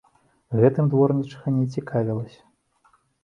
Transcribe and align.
Гэтым 0.59 0.85
дворнічыха 0.93 1.53
не 1.59 1.65
цікавілася. 1.75 2.41